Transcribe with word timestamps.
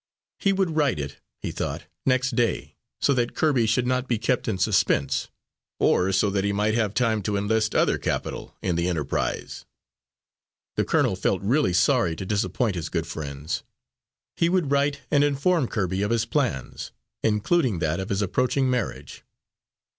He 0.39 0.51
would 0.51 0.75
write 0.75 0.97
it, 0.99 1.17
he 1.43 1.51
thought, 1.51 1.83
next 2.07 2.31
day, 2.35 2.75
so 2.99 3.13
that 3.13 3.35
Kirby 3.35 3.67
should 3.67 3.85
not 3.85 4.07
be 4.07 4.17
kept 4.17 4.47
in 4.47 4.57
suspense, 4.57 5.27
or 5.77 6.11
so 6.11 6.31
that 6.31 6.43
he 6.43 6.51
might 6.51 6.73
have 6.73 6.95
time 6.95 7.21
to 7.21 7.37
enlist 7.37 7.75
other 7.75 7.99
capital 7.99 8.55
in 8.63 8.75
the 8.77 8.87
enterprise. 8.87 9.63
The 10.75 10.85
colonel 10.85 11.15
felt 11.15 11.43
really 11.43 11.73
sorry 11.73 12.15
to 12.15 12.25
disappoint 12.25 12.73
his 12.73 12.89
good 12.89 13.05
friends. 13.05 13.61
He 14.35 14.49
would 14.49 14.71
write 14.71 15.01
and 15.11 15.23
inform 15.23 15.67
Kirby 15.67 16.01
of 16.01 16.09
his 16.09 16.25
plans, 16.25 16.91
including 17.21 17.77
that 17.77 17.99
of 17.99 18.09
his 18.09 18.23
approaching 18.23 18.71
marriage. 18.71 19.21